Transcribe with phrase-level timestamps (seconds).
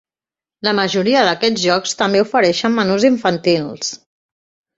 [0.67, 3.95] La majoria d'aquests llocs també ofereixen menús infantils.